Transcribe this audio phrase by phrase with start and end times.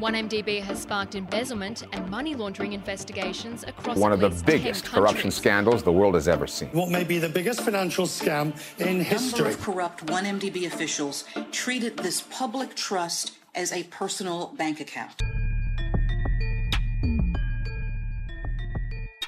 [0.00, 5.82] 1MDB has sparked embezzlement and money laundering investigations across one of the biggest corruption scandals
[5.82, 6.70] the world has ever seen.
[6.70, 9.50] What may be the biggest financial scam in number history.
[9.50, 15.20] of corrupt 1MDB officials treated this public trust as a personal bank account.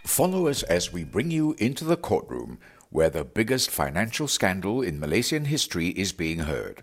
[0.05, 2.59] Follow us as we bring you into the courtroom
[2.89, 6.83] where the biggest financial scandal in Malaysian history is being heard.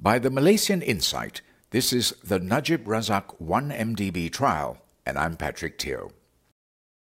[0.00, 1.40] By the Malaysian Insight,
[1.74, 6.12] this is the Najib Razak 1MDB trial, and I'm Patrick Teo.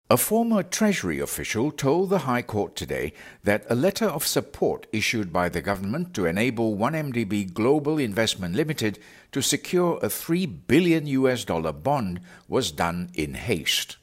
[0.09, 3.11] A former Treasury official told the High Court today
[3.43, 8.97] that a letter of support issued by the government to enable 1MDB Global Investment Limited
[9.33, 13.97] to secure a 3 billion US dollar bond was done in haste.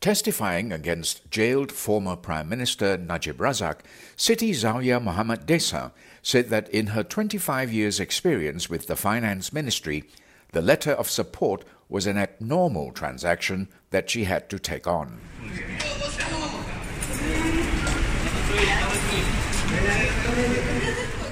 [0.00, 3.80] Testifying against jailed former Prime Minister Najib Razak,
[4.16, 5.90] Siti Zauyah Muhammad Desa
[6.22, 10.04] said that in her 25 years' experience with the Finance Ministry,
[10.52, 15.20] the letter of support was an abnormal transaction that she had to take on.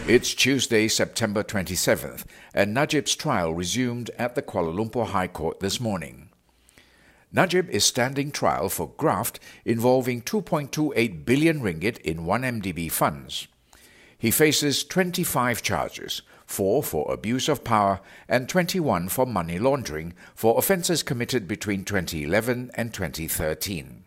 [0.09, 5.81] It's Tuesday, September 27th, and Najib's trial resumed at the Kuala Lumpur High Court this
[5.81, 6.26] morning.
[7.33, 13.49] Najib is standing trial for graft involving 2.28 billion ringgit in 1MDB funds.
[14.19, 20.59] He faces 25 charges, 4 for abuse of power and 21 for money laundering for
[20.59, 24.05] offences committed between 2011 and 2013.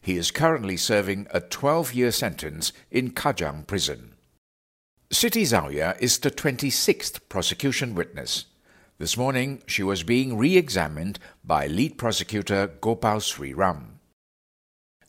[0.00, 4.14] He is currently serving a 12-year sentence in Kajang prison.
[5.10, 8.46] Siti Zauyah is the 26th prosecution witness.
[9.02, 13.98] This morning, she was being re examined by lead prosecutor Gopal Sriram.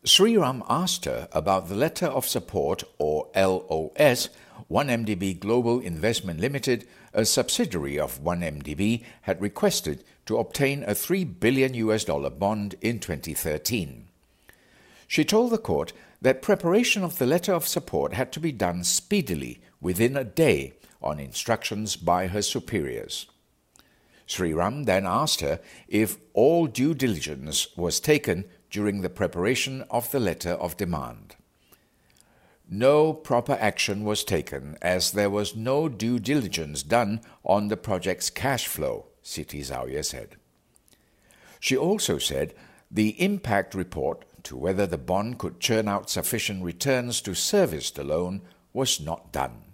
[0.04, 4.30] Sriram asked her about the letter of support, or LOS,
[4.72, 11.76] 1MDB Global Investment Limited, a subsidiary of 1MDB, had requested to obtain a 3 billion
[11.76, 14.08] US dollar bond in 2013.
[15.06, 18.84] She told the court that preparation of the letter of support had to be done
[18.84, 23.28] speedily within a day on instructions by her superiors.
[24.28, 30.20] Sriram then asked her if all due diligence was taken during the preparation of the
[30.20, 31.36] letter of demand.
[32.70, 38.30] No proper action was taken as there was no due diligence done on the project's
[38.30, 40.38] cash flow, Siti Zauyah said.
[41.60, 42.54] She also said
[42.90, 48.04] the impact report to whether the bond could churn out sufficient returns to service the
[48.04, 48.42] loan
[48.74, 49.73] was not done.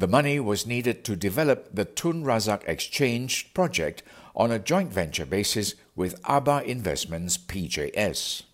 [0.00, 4.02] The money was needed to develop the Tun Razak Exchange project
[4.34, 8.44] on a joint venture basis with Aabar Investments PJS.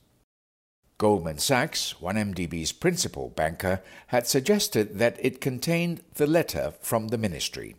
[0.98, 7.76] Goldman Sachs, 1MDB's principal banker, had suggested that it contained the letter from the ministry.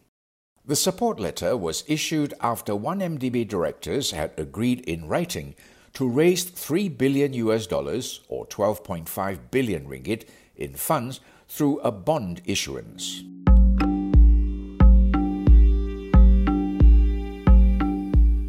[0.66, 5.56] The support letter was issued after 1MDB directors had agreed in writing
[5.96, 10.24] to raise 3 billion US dollars or 12.5 billion ringgit
[10.56, 13.26] in funds through a bond issuance.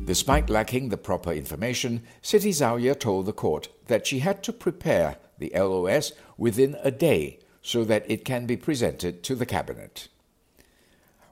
[0.08, 5.19] Despite lacking the proper information, Siti Zauyah told the court that she had to prepare
[5.36, 10.08] the LOS within a day so that it can be presented to the cabinet.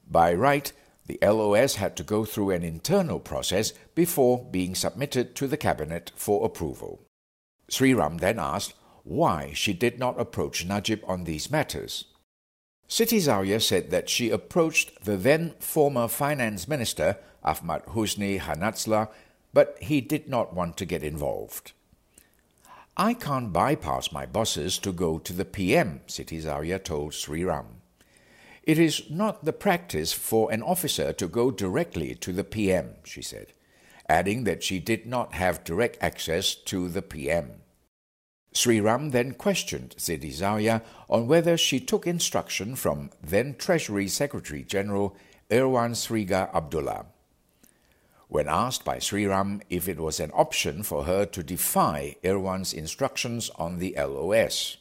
[0.06, 0.70] By right,
[1.06, 6.12] the LOS had to go through an internal process before being submitted to the cabinet
[6.14, 7.00] for approval.
[7.70, 12.04] Sriram then asked why she did not approach Najib on these matters.
[12.88, 19.08] Siti Zauyah said that she approached the then former finance minister Ahmad Husni Hanadzlah,
[19.52, 21.72] but he did not want to get involved.
[22.96, 27.66] I can't bypass my bosses to go to the PM, Siti Zauyah told Sriram.
[28.62, 33.22] It is not the practice for an officer to go directly to the PM, she
[33.22, 33.52] said,
[34.08, 37.62] adding that she did not have direct access to the PM.
[38.56, 45.14] Sriram then questioned Siti Zauyah on whether she took instruction from then Treasury Secretary General
[45.50, 47.04] Irwan Serigar Abdullah.
[48.28, 53.50] When asked by Sriram if it was an option for her to defy Irwan's instructions
[53.56, 54.78] on the LOS,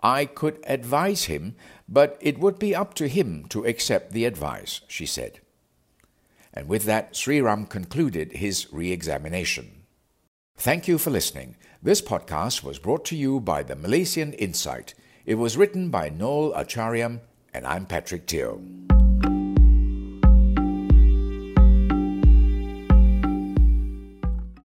[0.00, 1.56] I could advise him,
[1.86, 5.40] but it would be up to him to accept the advice, she said.
[6.54, 9.83] And with that, Sriram concluded his re examination.
[10.64, 11.56] Thank you for listening.
[11.82, 14.94] This podcast was brought to you by the Malaysian Insight.
[15.26, 17.20] It was written by Noel Achariam,
[17.52, 18.62] and I'm Patrick Teo.